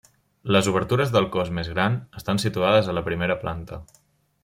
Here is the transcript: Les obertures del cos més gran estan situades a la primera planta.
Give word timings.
Les 0.55 0.69
obertures 0.71 1.11
del 1.17 1.27
cos 1.35 1.51
més 1.59 1.69
gran 1.75 1.99
estan 2.23 2.43
situades 2.47 2.91
a 2.91 2.97
la 3.01 3.05
primera 3.11 3.37
planta. 3.47 3.83